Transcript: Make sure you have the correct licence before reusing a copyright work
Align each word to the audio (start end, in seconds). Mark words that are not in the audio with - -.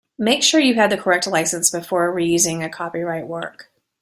Make 0.17 0.41
sure 0.41 0.59
you 0.59 0.73
have 0.73 0.89
the 0.89 0.97
correct 0.97 1.27
licence 1.27 1.69
before 1.69 2.11
reusing 2.11 2.65
a 2.65 2.69
copyright 2.69 3.27
work 3.27 3.69